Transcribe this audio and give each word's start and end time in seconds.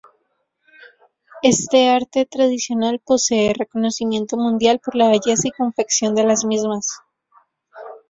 Este 1.43 1.89
arte 1.89 2.25
tradicional 2.25 2.99
posee 3.05 3.53
reconocimiento 3.53 4.35
mundial 4.35 4.79
por 4.83 4.95
la 4.95 5.09
belleza 5.09 5.47
y 5.47 5.51
confección 5.51 6.15
de 6.15 6.23
las 6.23 6.43
mismas. 6.43 6.87